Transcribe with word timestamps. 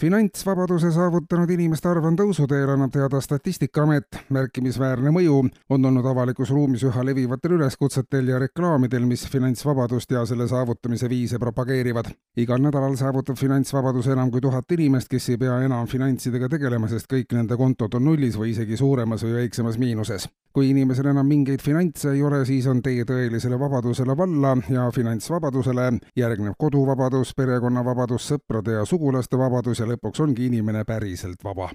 finantsvabaduse 0.00 0.90
saavutanud 0.94 1.50
inimeste 1.52 1.88
arv 1.90 2.06
on 2.08 2.14
tõusuteel, 2.16 2.70
annab 2.72 2.92
teada 2.94 3.20
Statistikaamet. 3.20 4.22
märkimisväärne 4.32 5.12
mõju 5.12 5.36
on 5.68 5.84
olnud 5.84 6.06
avalikus 6.06 6.50
ruumis 6.50 6.84
üha 6.88 7.04
levivatel 7.04 7.58
üleskutsetel 7.58 8.32
ja 8.32 8.38
reklaamidel, 8.40 9.04
mis 9.06 9.26
finantsvabadust 9.28 10.10
ja 10.16 10.24
selle 10.26 10.48
saavutamise 10.48 11.08
viise 11.08 11.38
propageerivad. 11.38 12.08
igal 12.36 12.62
nädalal 12.62 12.96
saavutab 12.96 13.36
finantsvabaduse 13.36 14.12
enam 14.12 14.30
kui 14.30 14.40
tuhat 14.40 14.72
inimest, 14.72 15.08
kes 15.08 15.28
ei 15.28 15.36
pea 15.36 15.60
enam 15.68 15.86
finantsidega 15.86 16.48
tegelema, 16.48 16.88
sest 16.88 17.12
kõik 17.12 17.36
nende 17.36 17.56
kontod 17.56 17.94
on 17.94 18.04
nullis 18.04 18.38
või 18.38 18.50
isegi 18.50 18.76
suuremas 18.76 19.24
või 19.24 19.34
väiksemas 19.34 19.78
miinuses 19.78 20.28
kui 20.52 20.70
inimesel 20.70 21.10
enam 21.12 21.28
mingeid 21.30 21.62
finantse 21.62 22.10
ei 22.14 22.22
ole, 22.26 22.42
siis 22.46 22.66
on 22.70 22.82
tee 22.82 23.04
tõelisele 23.06 23.58
vabadusele 23.58 24.16
valla 24.16 24.56
ja 24.70 24.88
finantsvabadusele. 24.94 25.90
Järgneb 26.16 26.56
koduvabadus, 26.58 27.34
perekonnavabadus, 27.38 28.26
sõprade 28.32 28.80
ja 28.80 28.84
sugulaste 28.84 29.38
vabadus 29.38 29.82
ja 29.82 29.86
lõpuks 29.90 30.24
ongi 30.24 30.48
inimene 30.50 30.84
päriselt 30.84 31.44
vaba. 31.44 31.70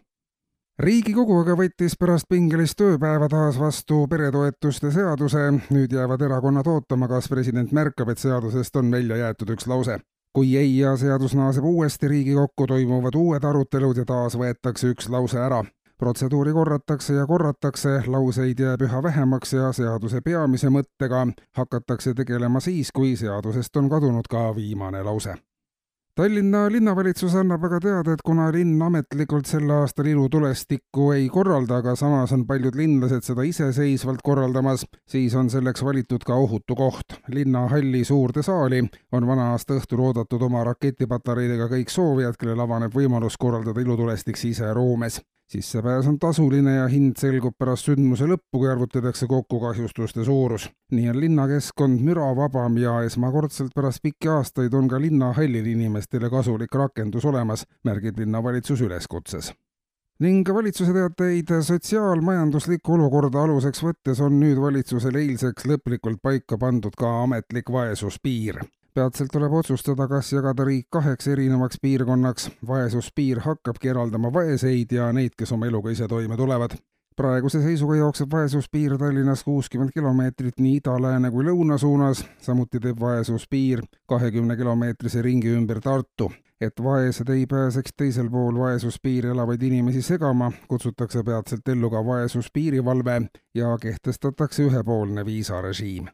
Riigikogu 0.80 1.38
aga 1.40 1.54
võttis 1.56 1.94
pärast 1.96 2.28
pingelist 2.28 2.76
tööpäeva 2.76 3.30
taas 3.32 3.56
vastu 3.56 4.02
peretoetuste 4.12 4.92
seaduse, 4.92 5.46
nüüd 5.72 5.96
jäävad 5.96 6.26
erakonnad 6.28 6.68
ootama, 6.68 7.08
kas 7.08 7.32
president 7.32 7.72
märkab, 7.72 8.12
et 8.12 8.20
seadusest 8.20 8.76
on 8.76 8.92
välja 8.92 9.22
jäetud 9.24 9.56
üks 9.56 9.72
lause. 9.72 10.02
kui 10.36 10.58
ei 10.60 10.78
ja 10.78 10.98
seadus 11.00 11.32
naaseb 11.32 11.64
uuesti 11.64 12.08
Riigikokku, 12.12 12.68
toimuvad 12.68 13.16
uued 13.16 13.44
arutelud 13.44 13.98
ja 13.98 14.04
taas 14.06 14.36
võetakse 14.36 14.92
üks 14.92 15.08
lause 15.08 15.40
ära 15.40 15.64
protseduuri 15.98 16.54
korratakse 16.54 17.14
ja 17.14 17.26
korratakse, 17.28 18.04
lauseid 18.08 18.60
jääb 18.60 18.86
üha 18.88 19.04
vähemaks 19.04 19.54
ja 19.54 19.72
seaduse 19.74 20.22
peamise 20.22 20.70
mõttega 20.70 21.26
hakatakse 21.58 22.14
tegelema 22.14 22.60
siis, 22.60 22.92
kui 22.92 23.16
seadusest 23.16 23.78
on 23.78 23.90
kadunud 23.90 24.28
ka 24.30 24.50
viimane 24.56 25.04
lause. 25.04 25.38
Tallinna 26.16 26.70
linnavalitsus 26.72 27.34
annab 27.36 27.66
aga 27.68 27.76
teada, 27.84 28.14
et 28.16 28.22
kuna 28.24 28.46
linn 28.56 28.80
ametlikult 28.80 29.50
sel 29.50 29.68
aastal 29.76 30.08
ilutulestikku 30.08 31.10
ei 31.12 31.26
korralda, 31.28 31.82
aga 31.82 31.92
samas 32.00 32.32
on 32.32 32.46
paljud 32.48 32.78
linlased 32.80 33.28
seda 33.28 33.44
iseseisvalt 33.44 34.24
korraldamas, 34.24 34.86
siis 35.12 35.36
on 35.36 35.52
selleks 35.52 35.84
valitud 35.84 36.24
ka 36.24 36.38
ohutu 36.40 36.80
koht. 36.80 37.20
linnahalli 37.28 38.06
suurde 38.08 38.44
saali 38.48 38.80
on 39.12 39.28
vana-aasta 39.28 39.76
õhtul 39.76 40.08
oodatud 40.08 40.48
oma 40.48 40.64
raketipatareidega 40.64 41.68
kõik 41.76 41.92
soovijad, 41.92 42.40
kellel 42.40 42.64
avaneb 42.64 42.96
võimalus 42.96 43.36
korraldada 43.36 43.84
ilutulestik 43.84 44.40
siseroomes 44.40 45.20
sissepääs 45.52 46.08
on 46.08 46.20
tasuline 46.20 46.76
ja 46.76 46.88
hind 46.88 47.20
selgub 47.22 47.54
pärast 47.58 47.90
sündmuse 47.90 48.28
lõppu, 48.30 48.60
kui 48.60 48.70
arvutatakse 48.72 49.28
kokku 49.28 49.60
kahjustuste 49.60 50.26
suurus. 50.26 50.70
nii 50.92 51.10
on 51.10 51.20
linnakeskkond 51.20 52.02
müravabam 52.02 52.78
ja 52.78 53.02
esmakordselt 53.04 53.76
pärast 53.76 54.02
pikki 54.02 54.32
aastaid 54.38 54.74
on 54.74 54.88
ka 54.88 55.02
linnahallil 55.02 55.66
inimestele 55.66 56.30
kasulik 56.30 56.76
rakendus 56.76 57.26
olemas, 57.26 57.66
märgib 57.84 58.20
linnavalitsus 58.20 58.82
üleskutses 58.82 59.54
ning 60.24 60.48
valitsuse 60.48 60.94
teateid 60.96 61.50
sotsiaalmajanduslikku 61.68 62.94
olukorda 62.96 63.42
aluseks 63.44 63.84
võttes 63.84 64.22
on 64.24 64.38
nüüd 64.40 64.62
valitsusel 64.64 65.18
eilseks 65.20 65.68
lõplikult 65.68 66.22
paika 66.24 66.58
pandud 66.58 66.96
ka 66.96 67.10
ametlik 67.26 67.72
vaesuspiir 67.72 68.62
peatselt 68.96 69.30
tuleb 69.32 69.54
otsustada, 69.54 70.08
kas 70.08 70.32
jagada 70.32 70.64
riik 70.64 70.88
kaheks 70.90 71.28
erinevaks 71.28 71.80
piirkonnaks. 71.82 72.50
vaesuspiir 72.68 73.40
hakkabki 73.44 73.92
eraldama 73.92 74.34
vaeseid 74.34 74.92
ja 74.92 75.12
neid, 75.14 75.36
kes 75.38 75.52
oma 75.52 75.68
eluga 75.68 75.92
ise 75.92 76.08
toime 76.08 76.38
tulevad. 76.38 76.78
praeguse 77.16 77.62
seisuga 77.62 77.96
jookseb 77.96 78.32
vaesuspiir 78.32 78.98
Tallinnas 78.98 79.44
kuuskümmend 79.44 79.92
kilomeetrit 79.94 80.60
nii 80.60 80.78
ida, 80.78 80.96
lääne 81.02 81.32
kui 81.32 81.44
lõuna 81.44 81.78
suunas, 81.78 82.26
samuti 82.40 82.80
teeb 82.80 83.00
vaesuspiir 83.00 83.84
kahekümne 84.08 84.58
kilomeetrise 84.58 85.22
ringi 85.22 85.52
ümber 85.60 85.80
Tartu. 85.82 86.32
et 86.62 86.84
vaesed 86.84 87.30
ei 87.30 87.46
pääseks 87.46 87.92
teisel 87.98 88.30
pool 88.30 88.60
vaesuspiiri 88.60 89.30
elavaid 89.30 89.62
inimesi 89.62 90.02
segama, 90.02 90.52
kutsutakse 90.68 91.24
peatselt 91.24 91.68
ellu 91.68 91.90
ka 91.90 92.06
vaesuspiirivalve 92.06 93.22
ja 93.56 93.78
kehtestatakse 93.78 94.64
ühepoolne 94.64 95.26
viisarežiim 95.26 96.08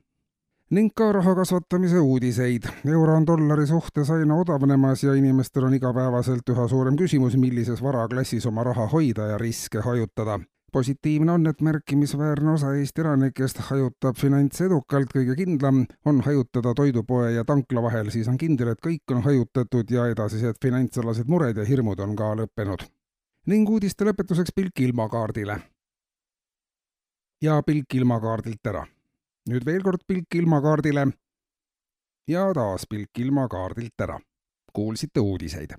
ning 0.71 0.93
ka 0.95 1.11
raha 1.11 1.33
kasvatamise 1.35 1.99
uudiseid. 1.99 2.63
euro 2.85 3.15
on 3.15 3.25
dollari 3.27 3.67
suhtes 3.67 4.09
aina 4.09 4.35
odavnemas 4.35 5.03
ja 5.03 5.13
inimestel 5.13 5.63
on 5.67 5.73
igapäevaselt 5.73 6.49
üha 6.49 6.67
suurem 6.67 6.95
küsimus, 6.95 7.35
millises 7.37 7.81
varaklassis 7.83 8.45
oma 8.47 8.63
raha 8.63 8.87
hoida 8.87 9.27
ja 9.33 9.37
riske 9.37 9.81
hajutada. 9.83 10.39
positiivne 10.71 11.31
on, 11.31 11.47
et 11.47 11.61
märkimisväärne 11.61 12.51
osa 12.51 12.71
Eesti 12.73 13.01
elanikest 13.01 13.57
hajutab 13.69 14.15
finantse 14.15 14.65
edukalt, 14.65 15.11
kõige 15.15 15.35
kindlam 15.35 15.83
on 16.05 16.21
hajutada 16.21 16.73
toidupoe 16.73 17.33
ja 17.33 17.43
tankla 17.43 17.83
vahel, 17.83 18.09
siis 18.09 18.27
on 18.27 18.37
kindel, 18.37 18.71
et 18.71 18.79
kõik 18.79 19.11
on 19.11 19.21
hajutatud 19.27 19.91
ja 19.91 20.07
edasised 20.07 20.55
finantsalased 20.63 21.27
mured 21.27 21.57
ja 21.57 21.67
hirmud 21.67 21.99
on 21.99 22.15
ka 22.15 22.31
lõppenud. 22.35 22.87
ning 23.47 23.69
uudiste 23.69 24.05
lõpetuseks 24.05 24.55
pilk 24.55 24.79
ilmakaardile. 24.79 25.59
ja 27.41 27.61
pilk 27.67 27.93
ilmakaardilt 27.93 28.67
ära 28.67 28.87
nüüd 29.49 29.65
veel 29.65 29.81
kord 29.81 30.03
pilk 30.07 30.35
ilmakaardile 30.35 31.05
ja 32.27 32.43
taas 32.53 32.85
pilk 32.89 33.19
ilmakaardilt 33.19 34.01
ära. 34.01 34.19
kuulsite 34.73 35.19
uudiseid 35.19 35.69